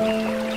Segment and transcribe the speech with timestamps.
[0.00, 0.49] Música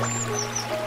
[0.00, 0.79] Música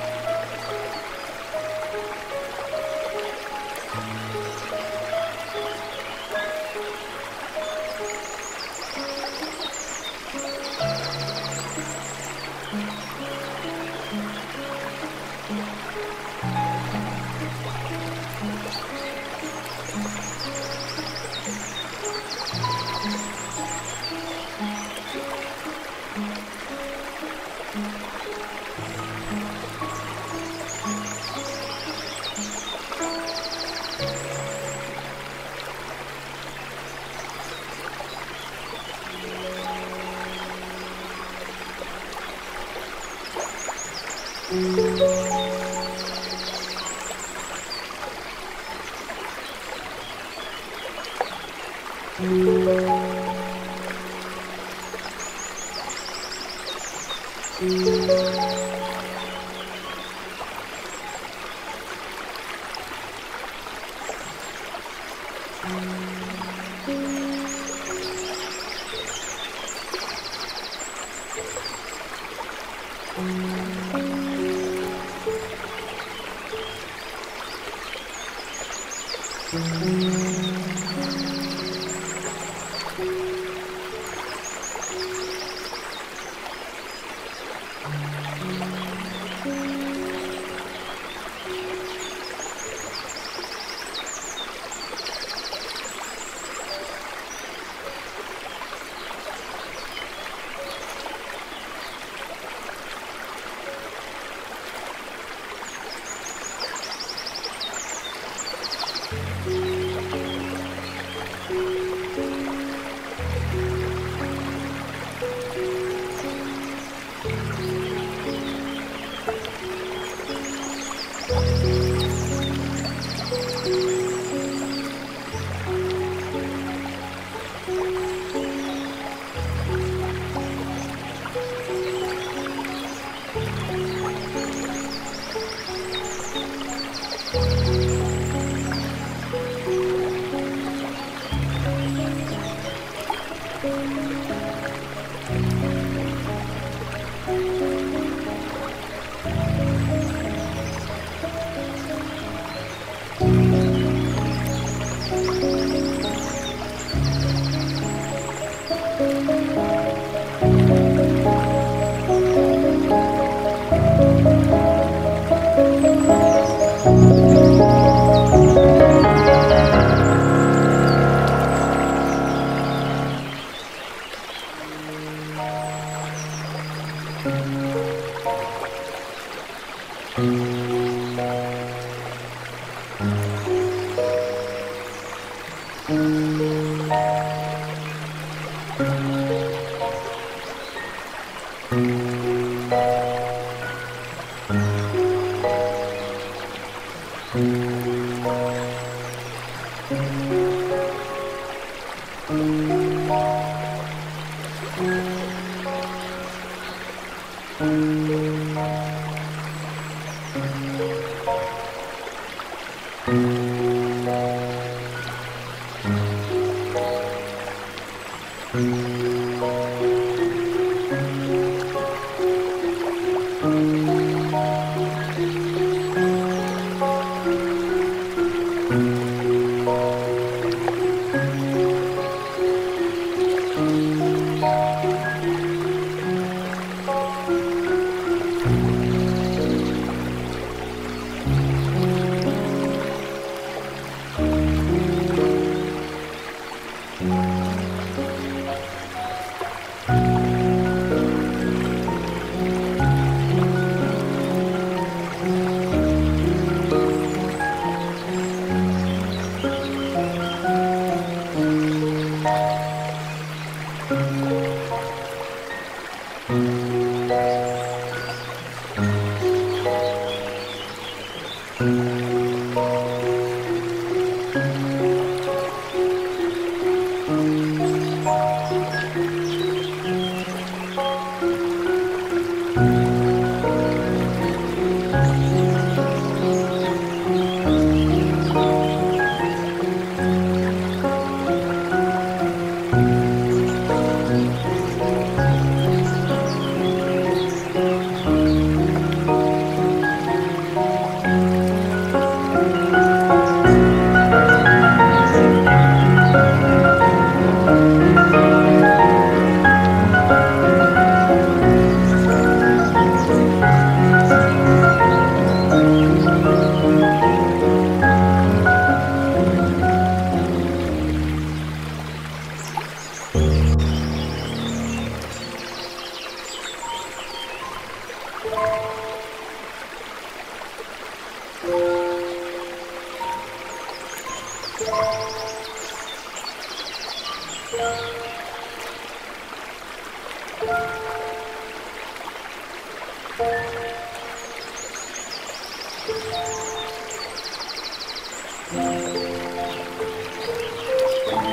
[348.53, 348.83] Thank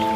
[0.05, 0.10] you.